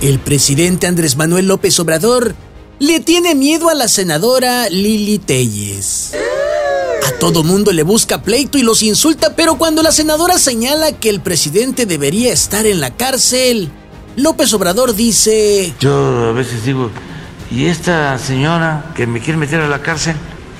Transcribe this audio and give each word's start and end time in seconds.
El 0.00 0.20
presidente 0.20 0.86
Andrés 0.86 1.16
Manuel 1.16 1.48
López 1.48 1.80
Obrador 1.80 2.36
le 2.78 3.00
tiene 3.00 3.34
miedo 3.34 3.68
a 3.68 3.74
la 3.74 3.88
senadora 3.88 4.68
Lili 4.68 5.18
Telles. 5.18 6.12
A 7.04 7.18
todo 7.18 7.42
mundo 7.42 7.72
le 7.72 7.82
busca 7.82 8.22
pleito 8.22 8.58
y 8.58 8.62
los 8.62 8.84
insulta, 8.84 9.34
pero 9.34 9.58
cuando 9.58 9.82
la 9.82 9.90
senadora 9.90 10.38
señala 10.38 10.92
que 10.92 11.10
el 11.10 11.20
presidente 11.20 11.84
debería 11.84 12.32
estar 12.32 12.64
en 12.64 12.80
la 12.80 12.94
cárcel, 12.94 13.72
López 14.14 14.52
Obrador 14.52 14.94
dice... 14.94 15.74
Yo 15.80 16.28
a 16.28 16.32
veces 16.32 16.64
digo, 16.64 16.92
¿y 17.50 17.64
esta 17.64 18.16
señora 18.18 18.92
que 18.94 19.04
me 19.08 19.18
quiere 19.18 19.36
meter 19.36 19.60
a 19.60 19.68
la 19.68 19.82
cárcel? 19.82 20.14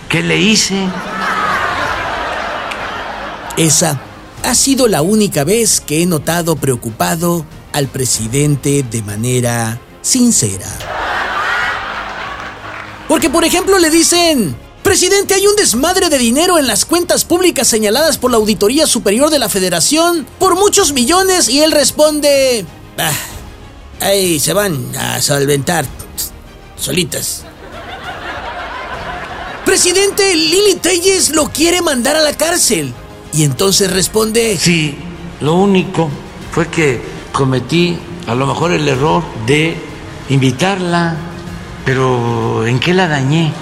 ¿Qué 0.08 0.24
le 0.24 0.40
hice? 0.40 0.74
Esa 3.56 4.00
ha 4.42 4.54
sido 4.56 4.88
la 4.88 5.02
única 5.02 5.44
vez 5.44 5.80
que 5.80 6.02
he 6.02 6.06
notado 6.06 6.56
preocupado 6.56 7.46
al 7.72 7.88
presidente 7.88 8.82
de 8.82 9.02
manera 9.02 9.80
sincera. 10.02 10.66
Porque, 13.08 13.30
por 13.30 13.44
ejemplo, 13.44 13.78
le 13.78 13.90
dicen, 13.90 14.56
presidente, 14.82 15.34
hay 15.34 15.46
un 15.46 15.56
desmadre 15.56 16.08
de 16.08 16.18
dinero 16.18 16.58
en 16.58 16.66
las 16.66 16.84
cuentas 16.84 17.24
públicas 17.24 17.66
señaladas 17.66 18.18
por 18.18 18.30
la 18.30 18.36
Auditoría 18.36 18.86
Superior 18.86 19.30
de 19.30 19.38
la 19.38 19.48
Federación 19.48 20.26
por 20.38 20.56
muchos 20.56 20.92
millones 20.92 21.48
y 21.48 21.60
él 21.62 21.72
responde, 21.72 22.66
"Ah, 22.98 23.12
ahí 24.00 24.38
se 24.38 24.52
van 24.52 24.94
a 24.96 25.20
solventar 25.22 25.86
solitas. 26.78 27.44
Presidente, 29.64 30.34
Lili 30.34 30.76
Telles 30.80 31.30
lo 31.30 31.50
quiere 31.50 31.82
mandar 31.82 32.16
a 32.16 32.20
la 32.22 32.32
cárcel. 32.32 32.92
Y 33.34 33.44
entonces 33.44 33.90
responde, 33.90 34.56
Sí, 34.58 34.96
lo 35.40 35.54
único 35.54 36.08
fue 36.52 36.68
que 36.68 37.00
cometí 37.38 37.96
a 38.26 38.34
lo 38.34 38.48
mejor 38.48 38.72
el 38.72 38.88
error 38.88 39.22
de 39.46 39.76
invitarla, 40.28 41.14
pero 41.84 42.66
¿en 42.66 42.80
qué 42.80 42.92
la 42.92 43.06
dañé? 43.06 43.52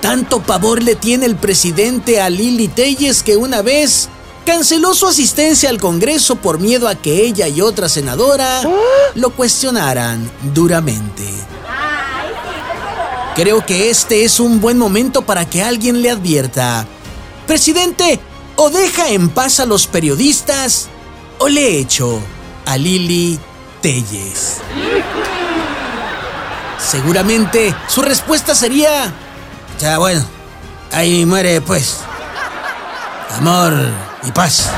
Tanto 0.00 0.40
pavor 0.40 0.82
le 0.82 0.96
tiene 0.96 1.26
el 1.26 1.36
presidente 1.36 2.20
a 2.20 2.28
Lili 2.28 2.66
Telles 2.66 3.22
que 3.22 3.36
una 3.36 3.62
vez 3.62 4.08
canceló 4.44 4.92
su 4.92 5.06
asistencia 5.06 5.70
al 5.70 5.78
Congreso 5.78 6.34
por 6.34 6.58
miedo 6.58 6.88
a 6.88 6.96
que 6.96 7.24
ella 7.24 7.46
y 7.46 7.60
otra 7.60 7.88
senadora 7.88 8.62
lo 9.14 9.30
cuestionaran 9.30 10.28
duramente. 10.52 11.28
Creo 13.36 13.64
que 13.64 13.88
este 13.88 14.24
es 14.24 14.40
un 14.40 14.60
buen 14.60 14.78
momento 14.78 15.22
para 15.22 15.48
que 15.48 15.62
alguien 15.62 16.02
le 16.02 16.10
advierta. 16.10 16.88
Presidente, 17.46 18.18
o 18.56 18.68
deja 18.68 19.10
en 19.10 19.28
paz 19.28 19.60
a 19.60 19.64
los 19.64 19.86
periodistas 19.86 20.88
o 21.40 21.48
le 21.48 21.78
echo 21.78 22.20
a 22.66 22.76
Lili 22.76 23.38
Telles. 23.80 24.58
Seguramente 26.78 27.74
su 27.88 28.02
respuesta 28.02 28.54
sería... 28.54 29.12
Ya 29.78 29.98
bueno, 29.98 30.22
ahí 30.92 31.24
muere 31.24 31.60
pues. 31.62 32.00
Amor 33.36 33.72
y 34.22 34.32
paz. 34.32 34.70